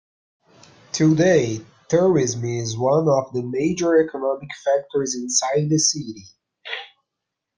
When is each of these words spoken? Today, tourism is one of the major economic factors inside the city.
Today, 0.93 1.63
tourism 1.87 2.43
is 2.43 2.75
one 2.75 3.07
of 3.07 3.31
the 3.33 3.43
major 3.43 4.03
economic 4.03 4.49
factors 4.65 5.13
inside 5.13 5.69
the 5.69 5.77
city. 5.77 6.25